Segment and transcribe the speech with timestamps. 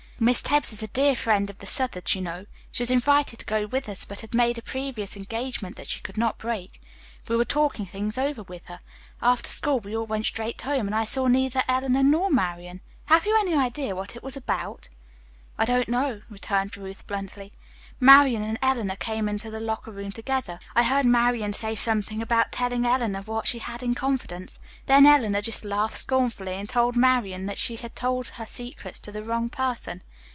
[0.23, 2.45] Miss Tebbs is a dear friend of the Southards, you know.
[2.71, 5.99] She was invited to go with us, but had made a previous engagement that she
[5.99, 6.79] could not break.
[7.27, 8.77] We were talking things over with her.
[9.19, 12.81] After school we all went straight home and I saw neither Eleanor nor Marian.
[13.07, 14.89] Have you any idea what it was about?"
[15.57, 17.51] "I don't know," returned Ruth bluntly.
[17.99, 20.59] "Marian and Eleanor came into the locker room together.
[20.75, 24.57] I heard Marian say something about telling Eleanor what she had in confidence.
[24.87, 29.11] Then Eleanor just laughed scornfully and told Marian that she had told her secrets to
[29.11, 30.01] the wrong person.